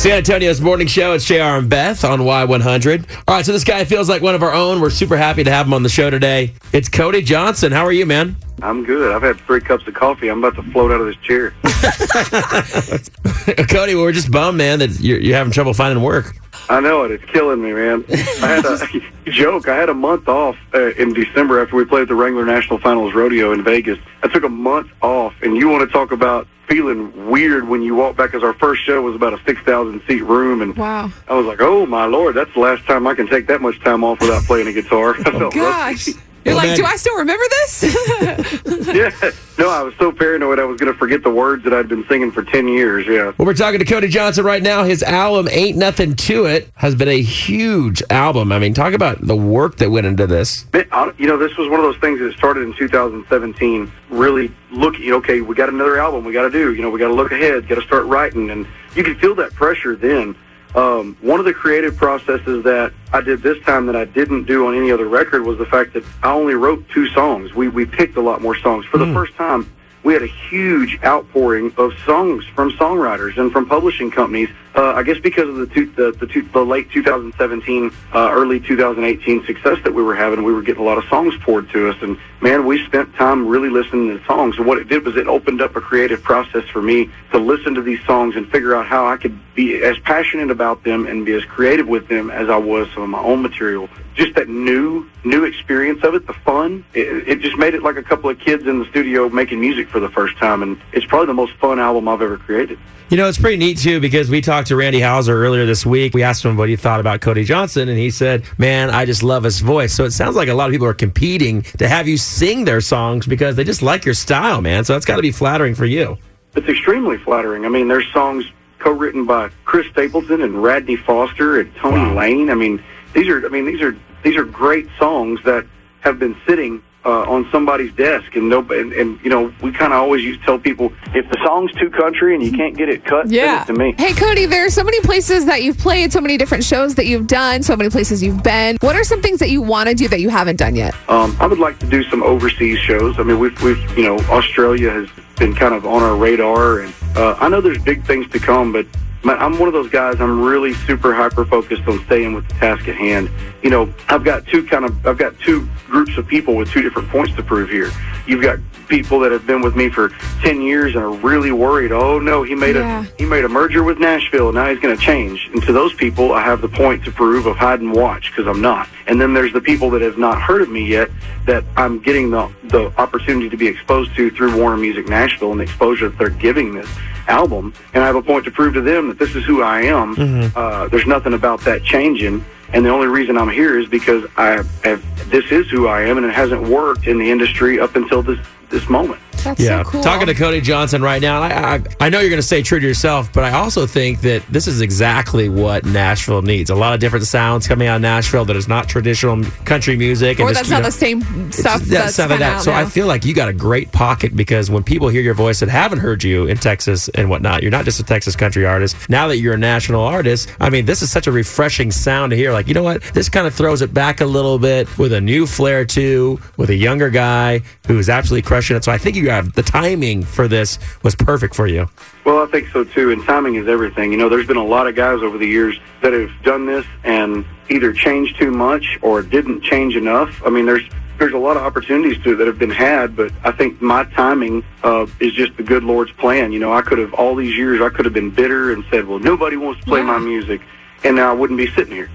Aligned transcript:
San 0.00 0.12
Antonio's 0.12 0.62
morning 0.62 0.86
show. 0.86 1.12
It's 1.12 1.26
JR 1.26 1.42
and 1.42 1.68
Beth 1.68 2.06
on 2.06 2.20
Y100. 2.20 3.04
All 3.28 3.34
right, 3.34 3.44
so 3.44 3.52
this 3.52 3.64
guy 3.64 3.84
feels 3.84 4.08
like 4.08 4.22
one 4.22 4.34
of 4.34 4.42
our 4.42 4.54
own. 4.54 4.80
We're 4.80 4.88
super 4.88 5.14
happy 5.14 5.44
to 5.44 5.50
have 5.50 5.66
him 5.66 5.74
on 5.74 5.82
the 5.82 5.90
show 5.90 6.08
today. 6.08 6.54
It's 6.72 6.88
Cody 6.88 7.20
Johnson. 7.20 7.70
How 7.70 7.84
are 7.84 7.92
you, 7.92 8.06
man? 8.06 8.34
I'm 8.62 8.82
good. 8.82 9.14
I've 9.14 9.20
had 9.20 9.38
three 9.40 9.60
cups 9.60 9.86
of 9.86 9.92
coffee. 9.92 10.28
I'm 10.28 10.42
about 10.42 10.56
to 10.56 10.62
float 10.72 10.90
out 10.90 11.02
of 11.02 11.06
this 11.06 11.16
chair. 11.16 11.50
Cody, 13.68 13.94
well, 13.94 14.04
we're 14.04 14.12
just 14.12 14.30
bummed, 14.30 14.56
man, 14.56 14.78
that 14.78 14.98
you're, 15.00 15.20
you're 15.20 15.36
having 15.36 15.52
trouble 15.52 15.74
finding 15.74 16.02
work. 16.02 16.34
I 16.70 16.80
know 16.80 17.04
it. 17.04 17.10
It's 17.10 17.26
killing 17.26 17.60
me, 17.60 17.74
man. 17.74 18.02
I 18.08 18.46
had 18.46 18.64
a 18.64 18.78
joke. 19.30 19.68
I 19.68 19.76
had 19.76 19.90
a 19.90 19.94
month 19.94 20.28
off 20.28 20.56
uh, 20.72 20.92
in 20.92 21.12
December 21.12 21.60
after 21.60 21.76
we 21.76 21.84
played 21.84 22.00
at 22.02 22.08
the 22.08 22.14
Wrangler 22.14 22.46
National 22.46 22.78
Finals 22.78 23.12
Rodeo 23.12 23.52
in 23.52 23.62
Vegas. 23.62 23.98
I 24.22 24.28
took 24.28 24.44
a 24.44 24.48
month 24.48 24.90
off, 25.02 25.34
and 25.42 25.58
you 25.58 25.68
want 25.68 25.86
to 25.86 25.92
talk 25.92 26.10
about 26.10 26.48
feeling 26.80 27.28
weird 27.28 27.66
when 27.66 27.82
you 27.82 27.96
walk 27.96 28.16
back 28.16 28.30
because 28.30 28.44
our 28.44 28.54
first 28.54 28.84
show 28.84 29.02
was 29.02 29.16
about 29.16 29.32
a 29.34 29.42
6,000 29.44 30.00
seat 30.06 30.22
room. 30.22 30.62
And 30.62 30.76
Wow. 30.76 31.10
I 31.28 31.34
was 31.34 31.44
like, 31.44 31.60
oh, 31.60 31.84
my 31.84 32.04
Lord, 32.04 32.36
that's 32.36 32.52
the 32.54 32.60
last 32.60 32.86
time 32.86 33.08
I 33.08 33.14
can 33.14 33.26
take 33.26 33.48
that 33.48 33.60
much 33.60 33.80
time 33.80 34.04
off 34.04 34.20
without 34.20 34.44
playing 34.44 34.68
a 34.68 34.72
guitar. 34.72 35.16
I 35.26 35.30
felt 35.32 35.52
Gosh. 35.52 36.06
rusty. 36.06 36.14
You're 36.44 36.54
Well, 36.54 36.64
like, 36.64 36.68
man- 36.68 36.76
do 36.78 36.84
I 36.84 36.96
still 36.96 37.16
remember 37.16 37.44
this? 37.50 38.86
Yeah. 38.90 39.10
No, 39.58 39.68
I 39.68 39.82
was 39.82 39.94
so 39.98 40.10
paranoid 40.10 40.58
I 40.58 40.64
was 40.64 40.80
going 40.80 40.90
to 40.92 40.98
forget 40.98 41.22
the 41.22 41.30
words 41.30 41.62
that 41.64 41.72
I'd 41.74 41.86
been 41.88 42.04
singing 42.08 42.32
for 42.32 42.42
10 42.42 42.66
years. 42.66 43.06
Yeah. 43.06 43.32
Well, 43.36 43.46
we're 43.46 43.54
talking 43.54 43.78
to 43.78 43.84
Cody 43.84 44.08
Johnson 44.08 44.44
right 44.44 44.62
now. 44.62 44.84
His 44.84 45.02
album, 45.02 45.48
Ain't 45.50 45.76
Nothing 45.76 46.16
To 46.16 46.46
It, 46.46 46.70
has 46.76 46.94
been 46.94 47.08
a 47.08 47.20
huge 47.20 48.02
album. 48.10 48.52
I 48.52 48.58
mean, 48.58 48.74
talk 48.74 48.94
about 48.94 49.24
the 49.24 49.36
work 49.36 49.76
that 49.76 49.90
went 49.90 50.06
into 50.06 50.26
this. 50.26 50.64
You 50.74 51.26
know, 51.26 51.36
this 51.36 51.56
was 51.56 51.68
one 51.68 51.78
of 51.78 51.84
those 51.84 51.98
things 51.98 52.18
that 52.20 52.32
started 52.36 52.62
in 52.64 52.72
2017. 52.74 53.92
Really 54.08 54.50
looking, 54.72 55.12
okay, 55.12 55.40
we 55.42 55.54
got 55.54 55.68
another 55.68 55.98
album 56.00 56.24
we 56.24 56.32
got 56.32 56.42
to 56.42 56.50
do. 56.50 56.72
You 56.74 56.82
know, 56.82 56.90
we 56.90 56.98
got 56.98 57.08
to 57.08 57.14
look 57.14 57.30
ahead, 57.32 57.68
got 57.68 57.76
to 57.76 57.82
start 57.82 58.06
writing, 58.06 58.50
and 58.50 58.66
you 58.96 59.04
could 59.04 59.20
feel 59.20 59.34
that 59.36 59.52
pressure 59.54 59.94
then. 59.94 60.34
Um, 60.74 61.16
one 61.20 61.40
of 61.40 61.46
the 61.46 61.52
creative 61.52 61.96
processes 61.96 62.62
that 62.64 62.92
I 63.12 63.20
did 63.20 63.42
this 63.42 63.62
time 63.64 63.86
that 63.86 63.96
I 63.96 64.04
didn't 64.04 64.44
do 64.44 64.68
on 64.68 64.76
any 64.76 64.92
other 64.92 65.08
record 65.08 65.44
was 65.44 65.58
the 65.58 65.66
fact 65.66 65.94
that 65.94 66.04
I 66.22 66.32
only 66.32 66.54
wrote 66.54 66.88
two 66.90 67.08
songs. 67.08 67.54
We 67.54 67.68
we 67.68 67.84
picked 67.84 68.16
a 68.16 68.20
lot 68.20 68.40
more 68.40 68.56
songs 68.56 68.86
for 68.86 68.98
the 68.98 69.12
first 69.12 69.34
time. 69.34 69.70
We 70.02 70.12
had 70.14 70.22
a 70.22 70.28
huge 70.28 70.98
outpouring 71.04 71.74
of 71.76 71.92
songs 72.06 72.46
from 72.54 72.70
songwriters 72.72 73.36
and 73.36 73.52
from 73.52 73.66
publishing 73.66 74.10
companies. 74.10 74.48
Uh, 74.74 74.92
I 74.92 75.02
guess 75.02 75.18
because 75.18 75.48
of 75.48 75.56
the 75.56 75.66
two, 75.66 75.86
the 75.86 76.12
the, 76.12 76.26
two, 76.26 76.42
the 76.42 76.64
late 76.64 76.90
2017, 76.92 77.90
uh, 78.14 78.30
early 78.32 78.60
2018 78.60 79.44
success 79.44 79.78
that 79.82 79.92
we 79.92 80.02
were 80.02 80.14
having, 80.14 80.44
we 80.44 80.52
were 80.52 80.62
getting 80.62 80.82
a 80.82 80.84
lot 80.84 80.96
of 80.96 81.04
songs 81.04 81.34
poured 81.40 81.68
to 81.70 81.90
us. 81.90 81.96
And 82.02 82.16
man, 82.40 82.64
we 82.64 82.84
spent 82.86 83.12
time 83.16 83.48
really 83.48 83.68
listening 83.68 84.16
to 84.16 84.24
songs. 84.26 84.56
And 84.58 84.66
what 84.66 84.78
it 84.78 84.88
did 84.88 85.04
was 85.04 85.16
it 85.16 85.26
opened 85.26 85.60
up 85.60 85.74
a 85.74 85.80
creative 85.80 86.22
process 86.22 86.64
for 86.68 86.80
me 86.82 87.10
to 87.32 87.38
listen 87.38 87.74
to 87.74 87.82
these 87.82 88.04
songs 88.04 88.36
and 88.36 88.48
figure 88.50 88.76
out 88.76 88.86
how 88.86 89.06
I 89.06 89.16
could 89.16 89.38
be 89.54 89.82
as 89.82 89.98
passionate 90.00 90.50
about 90.50 90.84
them 90.84 91.06
and 91.06 91.26
be 91.26 91.32
as 91.32 91.44
creative 91.44 91.88
with 91.88 92.06
them 92.08 92.30
as 92.30 92.48
I 92.48 92.56
was 92.56 92.88
some 92.94 93.02
of 93.02 93.08
my 93.08 93.20
own 93.20 93.42
material. 93.42 93.88
Just 94.14 94.34
that 94.36 94.48
new, 94.48 95.08
new 95.24 95.44
experience 95.44 96.04
of 96.04 96.14
it, 96.14 96.26
the 96.26 96.32
fun. 96.32 96.84
It, 96.94 97.28
it 97.28 97.40
just 97.40 97.56
made 97.56 97.74
it 97.74 97.82
like 97.82 97.96
a 97.96 98.02
couple 98.02 98.30
of 98.30 98.38
kids 98.38 98.66
in 98.66 98.78
the 98.78 98.84
studio 98.86 99.28
making 99.28 99.60
music 99.60 99.88
for 99.88 99.98
the 99.98 100.10
first 100.10 100.36
time, 100.38 100.62
and 100.62 100.80
it's 100.92 101.06
probably 101.06 101.26
the 101.26 101.34
most 101.34 101.54
fun 101.54 101.80
album 101.80 102.06
I've 102.08 102.22
ever 102.22 102.36
created. 102.36 102.78
You 103.10 103.16
know, 103.16 103.28
it's 103.28 103.38
pretty 103.38 103.56
neat 103.56 103.78
too 103.78 103.98
because 103.98 104.30
we 104.30 104.40
talked 104.60 104.68
to 104.68 104.76
Randy 104.76 105.00
Houser 105.00 105.42
earlier 105.42 105.64
this 105.64 105.86
week. 105.86 106.12
We 106.12 106.22
asked 106.22 106.44
him 106.44 106.54
what 106.54 106.68
he 106.68 106.76
thought 106.76 107.00
about 107.00 107.22
Cody 107.22 107.44
Johnson, 107.44 107.88
and 107.88 107.96
he 107.98 108.10
said, 108.10 108.44
"Man, 108.58 108.90
I 108.90 109.06
just 109.06 109.22
love 109.22 109.42
his 109.42 109.60
voice." 109.60 109.94
So 109.94 110.04
it 110.04 110.10
sounds 110.10 110.36
like 110.36 110.48
a 110.48 110.54
lot 110.54 110.66
of 110.68 110.72
people 110.72 110.86
are 110.86 110.92
competing 110.92 111.62
to 111.78 111.88
have 111.88 112.06
you 112.06 112.18
sing 112.18 112.66
their 112.66 112.82
songs 112.82 113.26
because 113.26 113.56
they 113.56 113.64
just 113.64 113.80
like 113.80 114.04
your 114.04 114.12
style, 114.12 114.60
man. 114.60 114.84
So 114.84 114.92
that's 114.92 115.06
got 115.06 115.16
to 115.16 115.22
be 115.22 115.30
flattering 115.32 115.74
for 115.74 115.86
you. 115.86 116.18
It's 116.54 116.68
extremely 116.68 117.16
flattering. 117.16 117.64
I 117.64 117.70
mean, 117.70 117.88
there's 117.88 118.06
songs 118.12 118.44
co-written 118.80 119.24
by 119.24 119.48
Chris 119.64 119.86
Stapleton 119.92 120.42
and 120.42 120.62
Radney 120.62 120.96
Foster 120.96 121.58
and 121.60 121.74
Tony 121.76 121.96
Wow. 121.96 122.18
Lane. 122.18 122.50
I 122.50 122.54
mean, 122.54 122.82
these 123.14 123.28
are 123.28 123.42
I 123.46 123.48
mean 123.48 123.64
these 123.64 123.80
are 123.80 123.96
these 124.22 124.36
are 124.36 124.44
great 124.44 124.88
songs 124.98 125.40
that 125.46 125.64
have 126.00 126.18
been 126.18 126.36
sitting 126.46 126.82
uh, 127.04 127.22
on 127.22 127.48
somebody's 127.50 127.92
desk, 127.94 128.36
and 128.36 128.48
no, 128.48 128.60
and, 128.60 128.92
and 128.92 129.18
you 129.22 129.30
know, 129.30 129.52
we 129.62 129.72
kind 129.72 129.92
of 129.92 130.00
always 130.00 130.22
used 130.22 130.40
to 130.40 130.46
tell 130.46 130.58
people 130.58 130.92
if 131.14 131.28
the 131.30 131.38
song's 131.44 131.72
too 131.72 131.90
country 131.90 132.34
and 132.34 132.42
you 132.42 132.52
can't 132.52 132.76
get 132.76 132.88
it 132.88 133.04
cut, 133.04 133.30
yeah. 133.30 133.64
send 133.64 133.70
it 133.70 133.72
to 133.72 133.78
me. 133.78 133.94
Hey, 133.98 134.12
Cody, 134.12 134.46
there 134.46 134.64
are 134.66 134.70
so 134.70 134.84
many 134.84 135.00
places 135.00 135.46
that 135.46 135.62
you've 135.62 135.78
played, 135.78 136.12
so 136.12 136.20
many 136.20 136.36
different 136.36 136.64
shows 136.64 136.94
that 136.96 137.06
you've 137.06 137.26
done, 137.26 137.62
so 137.62 137.76
many 137.76 137.90
places 137.90 138.22
you've 138.22 138.42
been. 138.42 138.76
What 138.80 138.96
are 138.96 139.04
some 139.04 139.22
things 139.22 139.38
that 139.40 139.50
you 139.50 139.62
want 139.62 139.88
to 139.88 139.94
do 139.94 140.08
that 140.08 140.20
you 140.20 140.28
haven't 140.28 140.56
done 140.56 140.76
yet? 140.76 140.94
Um, 141.08 141.36
I 141.40 141.46
would 141.46 141.58
like 141.58 141.78
to 141.80 141.86
do 141.86 142.02
some 142.04 142.22
overseas 142.22 142.78
shows. 142.78 143.18
I 143.18 143.22
mean, 143.22 143.38
we've, 143.38 143.60
we've, 143.62 143.98
you 143.98 144.04
know, 144.04 144.18
Australia 144.28 144.90
has 144.90 145.08
been 145.36 145.54
kind 145.54 145.74
of 145.74 145.86
on 145.86 146.02
our 146.02 146.16
radar, 146.16 146.80
and 146.80 146.94
uh, 147.16 147.36
I 147.40 147.48
know 147.48 147.60
there's 147.60 147.82
big 147.82 148.04
things 148.04 148.28
to 148.30 148.38
come, 148.38 148.72
but 148.72 148.86
man, 149.24 149.38
I'm 149.38 149.58
one 149.58 149.68
of 149.68 149.72
those 149.74 149.90
guys. 149.90 150.20
I'm 150.20 150.42
really 150.42 150.74
super 150.74 151.14
hyper 151.14 151.44
focused 151.44 151.86
on 151.86 152.04
staying 152.06 152.32
with 152.34 152.46
the 152.48 152.54
task 152.54 152.88
at 152.88 152.96
hand. 152.96 153.30
You 153.62 153.70
know, 153.70 153.92
I've 154.08 154.24
got 154.24 154.46
two 154.46 154.64
kind 154.64 154.84
of, 154.84 155.06
I've 155.06 155.18
got 155.18 155.38
two 155.40 155.68
groups 155.86 156.16
of 156.16 156.26
people 156.26 156.56
with 156.56 156.70
two 156.70 156.82
different 156.82 157.08
points 157.08 157.34
to 157.36 157.42
prove 157.42 157.68
here. 157.70 157.90
You've 158.26 158.42
got 158.42 158.58
people 158.88 159.20
that 159.20 159.30
have 159.30 159.46
been 159.46 159.60
with 159.62 159.76
me 159.76 159.88
for 159.88 160.08
10 160.42 160.60
years 160.62 160.94
and 160.96 161.04
are 161.04 161.12
really 161.12 161.52
worried. 161.52 161.92
Oh 161.92 162.18
no, 162.18 162.42
he 162.42 162.54
made 162.56 162.74
Yeah. 162.74 163.02
a 163.04 163.08
he 163.18 163.24
made 163.24 163.44
a 163.44 163.48
merger 163.48 163.84
with 163.84 163.98
Nashville. 163.98 164.48
And 164.48 164.56
now 164.56 164.68
he's 164.68 164.80
going 164.80 164.96
to 164.96 165.02
change. 165.02 165.48
And 165.52 165.62
to 165.62 165.72
those 165.72 165.92
people, 165.94 166.32
I 166.32 166.42
have 166.42 166.60
the 166.60 166.68
point 166.68 167.04
to 167.04 167.12
prove 167.12 167.46
of 167.46 167.56
hide 167.56 167.80
and 167.80 167.92
watch 167.92 168.30
because 168.32 168.48
I'm 168.48 168.60
not. 168.60 168.88
And 169.06 169.20
then 169.20 169.32
there's 169.32 169.52
the 169.52 169.60
people 169.60 169.90
that 169.90 170.02
have 170.02 170.18
not 170.18 170.40
heard 170.40 170.60
of 170.62 170.68
me 170.70 170.84
yet 170.86 171.08
that 171.46 171.62
I'm 171.76 172.00
getting 172.00 172.30
the 172.30 172.50
the 172.64 172.92
opportunity 172.98 173.48
to 173.48 173.56
be 173.56 173.68
exposed 173.68 174.14
to 174.16 174.30
through 174.30 174.56
Warner 174.58 174.76
Music 174.76 175.08
Nashville 175.08 175.50
and 175.52 175.60
the 175.60 175.64
exposure 175.64 176.08
that 176.08 176.18
they're 176.18 176.30
giving 176.30 176.74
this 176.74 176.88
album. 177.30 177.72
And 177.94 178.02
I 178.02 178.06
have 178.06 178.16
a 178.16 178.22
point 178.22 178.44
to 178.44 178.50
prove 178.50 178.74
to 178.74 178.80
them 178.80 179.08
that 179.08 179.18
this 179.18 179.34
is 179.34 179.44
who 179.44 179.62
I 179.62 179.82
am. 179.82 180.14
Uh, 180.54 180.88
there's 180.88 181.06
nothing 181.06 181.34
about 181.34 181.60
that 181.62 181.82
changing. 181.82 182.44
And 182.72 182.84
the 182.84 182.90
only 182.90 183.06
reason 183.08 183.36
I'm 183.38 183.48
here 183.48 183.78
is 183.78 183.86
because 183.88 184.28
I 184.36 184.62
have, 184.84 185.30
this 185.30 185.50
is 185.50 185.68
who 185.70 185.88
I 185.88 186.02
am, 186.02 186.18
and 186.18 186.26
it 186.26 186.34
hasn't 186.34 186.62
worked 186.68 187.06
in 187.06 187.18
the 187.18 187.30
industry 187.30 187.80
up 187.80 187.96
until 187.96 188.22
this 188.22 188.38
this 188.68 188.88
moment. 188.88 189.20
That's 189.44 189.60
Yeah, 189.60 189.82
so 189.82 189.90
cool. 189.90 190.02
talking 190.02 190.26
to 190.26 190.34
Cody 190.34 190.60
Johnson 190.60 191.02
right 191.02 191.20
now. 191.20 191.42
I, 191.42 191.74
I, 191.76 191.82
I 192.00 192.08
know 192.10 192.20
you're 192.20 192.30
going 192.30 192.40
to 192.40 192.46
stay 192.46 192.62
true 192.62 192.80
to 192.80 192.86
yourself, 192.86 193.32
but 193.32 193.44
I 193.44 193.52
also 193.52 193.86
think 193.86 194.20
that 194.22 194.42
this 194.48 194.66
is 194.66 194.80
exactly 194.80 195.48
what 195.48 195.84
Nashville 195.84 196.42
needs. 196.42 196.70
A 196.70 196.74
lot 196.74 196.94
of 196.94 197.00
different 197.00 197.26
sounds 197.26 197.66
coming 197.66 197.88
out 197.88 197.96
of 197.96 198.02
Nashville 198.02 198.44
that 198.46 198.56
is 198.56 198.68
not 198.68 198.88
traditional 198.88 199.42
country 199.64 199.96
music. 199.96 200.38
and 200.38 200.48
or 200.48 200.52
just, 200.52 200.60
that's 200.60 200.70
not 200.70 200.78
know, 200.80 200.86
the 200.86 200.92
same 200.92 201.52
stuff 201.52 201.80
that's 201.82 202.14
stuff 202.14 202.28
that. 202.30 202.62
So 202.62 202.72
I 202.72 202.84
feel 202.84 203.06
like 203.06 203.24
you 203.24 203.34
got 203.34 203.48
a 203.48 203.52
great 203.52 203.92
pocket 203.92 204.34
because 204.36 204.70
when 204.70 204.82
people 204.82 205.08
hear 205.08 205.22
your 205.22 205.34
voice 205.34 205.60
that 205.60 205.68
haven't 205.68 205.98
heard 205.98 206.22
you 206.24 206.46
in 206.46 206.56
Texas 206.56 207.08
and 207.10 207.28
whatnot, 207.30 207.62
you're 207.62 207.70
not 207.70 207.84
just 207.84 208.00
a 208.00 208.04
Texas 208.04 208.36
country 208.36 208.66
artist. 208.66 208.96
Now 209.08 209.28
that 209.28 209.38
you're 209.38 209.54
a 209.54 209.58
national 209.58 210.02
artist, 210.02 210.48
I 210.60 210.70
mean, 210.70 210.86
this 210.86 211.02
is 211.02 211.10
such 211.10 211.26
a 211.26 211.32
refreshing 211.32 211.90
sound 211.90 212.30
to 212.30 212.36
hear. 212.36 212.52
Like, 212.52 212.68
you 212.68 212.74
know 212.74 212.82
what? 212.82 213.02
This 213.14 213.28
kind 213.28 213.46
of 213.46 213.54
throws 213.54 213.82
it 213.82 213.92
back 213.94 214.20
a 214.20 214.26
little 214.26 214.58
bit 214.58 214.98
with 214.98 215.12
a 215.12 215.20
new 215.20 215.46
flair 215.46 215.84
too, 215.84 216.40
with 216.56 216.70
a 216.70 216.74
younger 216.74 217.10
guy 217.10 217.60
who 217.86 217.98
is 217.98 218.08
absolutely 218.08 218.46
crushing 218.46 218.76
it. 218.76 218.84
So 218.84 218.92
I 218.92 218.98
think 218.98 219.16
you 219.16 219.24
have 219.30 219.52
the 219.54 219.62
timing 219.62 220.22
for 220.22 220.48
this 220.48 220.78
was 221.02 221.14
perfect 221.14 221.54
for 221.54 221.66
you. 221.66 221.88
Well, 222.24 222.42
I 222.42 222.46
think 222.46 222.68
so 222.68 222.84
too, 222.84 223.10
and 223.10 223.24
timing 223.24 223.54
is 223.54 223.68
everything. 223.68 224.12
You 224.12 224.18
know, 224.18 224.28
there's 224.28 224.46
been 224.46 224.56
a 224.56 224.64
lot 224.64 224.86
of 224.86 224.94
guys 224.94 225.22
over 225.22 225.38
the 225.38 225.46
years 225.46 225.78
that 226.02 226.12
have 226.12 226.30
done 226.42 226.66
this 226.66 226.84
and 227.04 227.44
either 227.68 227.92
changed 227.92 228.38
too 228.38 228.50
much 228.50 228.98
or 229.02 229.22
didn't 229.22 229.62
change 229.62 229.96
enough. 229.96 230.42
I 230.44 230.50
mean, 230.50 230.66
there's 230.66 230.84
there's 231.18 231.32
a 231.34 231.38
lot 231.38 231.56
of 231.56 231.62
opportunities 231.62 232.22
to 232.24 232.34
that 232.36 232.46
have 232.46 232.58
been 232.58 232.70
had, 232.70 233.14
but 233.14 233.30
I 233.44 233.52
think 233.52 233.82
my 233.82 234.04
timing 234.04 234.64
uh, 234.82 235.06
is 235.20 235.34
just 235.34 235.54
the 235.58 235.62
good 235.62 235.84
Lord's 235.84 236.12
plan. 236.12 236.50
You 236.50 236.58
know, 236.58 236.72
I 236.72 236.80
could 236.80 236.98
have 236.98 237.12
all 237.14 237.34
these 237.34 237.54
years 237.56 237.82
I 237.82 237.90
could 237.90 238.06
have 238.06 238.14
been 238.14 238.30
bitter 238.30 238.72
and 238.72 238.84
said, 238.90 239.06
"Well, 239.06 239.18
nobody 239.18 239.56
wants 239.56 239.80
to 239.80 239.86
play 239.86 240.02
my 240.02 240.18
music," 240.18 240.62
and 241.04 241.16
now 241.16 241.30
I 241.30 241.34
wouldn't 241.34 241.58
be 241.58 241.70
sitting 241.70 241.94
here 241.94 242.10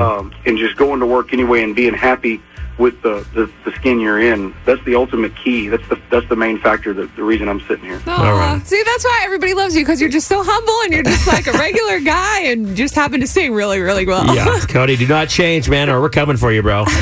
um, 0.00 0.34
and 0.46 0.58
just 0.58 0.76
going 0.76 1.00
to 1.00 1.06
work 1.06 1.32
anyway 1.32 1.62
and 1.62 1.74
being 1.76 1.94
happy 1.94 2.40
with 2.80 3.00
the, 3.02 3.24
the 3.34 3.50
the 3.64 3.76
skin 3.76 4.00
you're 4.00 4.18
in. 4.20 4.54
That's 4.64 4.82
the 4.84 4.94
ultimate 4.96 5.36
key. 5.36 5.68
That's 5.68 5.86
the 5.88 6.00
that's 6.10 6.28
the 6.28 6.34
main 6.36 6.58
factor. 6.58 6.92
That 6.94 7.14
the 7.14 7.22
reason 7.22 7.48
I'm 7.48 7.60
sitting 7.60 7.84
here. 7.84 8.00
Aw. 8.06 8.10
All 8.26 8.36
right. 8.38 8.66
See, 8.66 8.82
that's 8.84 9.04
why 9.04 9.20
everybody 9.22 9.54
loves 9.54 9.76
you 9.76 9.82
because 9.82 10.00
you're 10.00 10.10
just 10.10 10.26
so 10.26 10.42
humble 10.42 10.74
and 10.84 10.92
you're 10.92 11.02
just 11.04 11.26
like 11.28 11.46
a 11.46 11.52
regular 11.52 12.00
guy 12.04 12.40
and 12.40 12.74
just 12.74 12.94
happen 12.94 13.20
to 13.20 13.26
sing 13.26 13.52
really, 13.52 13.78
really 13.80 14.06
well. 14.06 14.34
Yeah, 14.34 14.58
Cody, 14.68 14.96
do 14.96 15.06
not 15.06 15.28
change, 15.28 15.68
man, 15.68 15.90
or 15.90 16.00
we're 16.00 16.08
coming 16.10 16.36
for 16.36 16.50
you, 16.50 16.62
bro. 16.62 16.84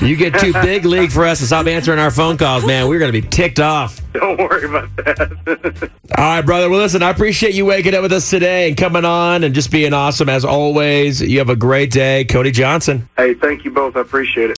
You 0.00 0.16
get 0.16 0.38
too 0.40 0.54
big 0.54 0.86
league 0.86 1.10
for 1.12 1.26
us 1.26 1.40
to 1.40 1.46
stop 1.46 1.66
answering 1.66 1.98
our 1.98 2.10
phone 2.10 2.38
calls, 2.38 2.64
man. 2.64 2.88
We're 2.88 2.98
going 2.98 3.12
to 3.12 3.20
be 3.20 3.26
ticked 3.28 3.60
off. 3.60 4.00
Don't 4.14 4.38
worry 4.38 4.64
about 4.64 4.96
that. 4.96 5.90
All 6.16 6.24
right, 6.24 6.40
brother. 6.40 6.70
Well, 6.70 6.78
listen, 6.78 7.02
I 7.02 7.10
appreciate 7.10 7.52
you 7.52 7.66
waking 7.66 7.94
up 7.94 8.00
with 8.00 8.12
us 8.12 8.30
today 8.30 8.68
and 8.68 8.78
coming 8.78 9.04
on 9.04 9.44
and 9.44 9.54
just 9.54 9.70
being 9.70 9.92
awesome 9.92 10.30
as 10.30 10.42
always. 10.42 11.20
You 11.20 11.38
have 11.38 11.50
a 11.50 11.56
great 11.56 11.90
day. 11.90 12.24
Cody 12.24 12.50
Johnson. 12.50 13.10
hey, 13.18 13.34
thank 13.34 13.62
you 13.66 13.70
both. 13.72 13.94
I 13.94 14.00
appreciate 14.00 14.44
it. 14.44 14.48